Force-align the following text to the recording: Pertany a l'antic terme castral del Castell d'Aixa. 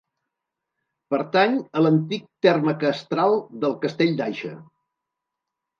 Pertany 1.15 1.53
a 1.81 1.85
l'antic 1.87 2.25
terme 2.47 2.75
castral 2.87 3.39
del 3.65 3.79
Castell 3.87 4.21
d'Aixa. 4.23 4.59